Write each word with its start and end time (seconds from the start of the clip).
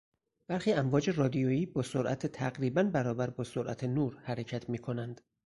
برخی 0.47 0.73
امواج 0.73 1.09
رادیویی 1.09 1.65
با 1.65 1.81
سرعت 1.81 2.27
تقریبا 2.27 2.83
برابر 2.83 3.29
با 3.29 3.43
سرعت 3.43 3.83
نور 3.83 4.17
حرکت 4.21 4.69
میکنند. 4.69 5.21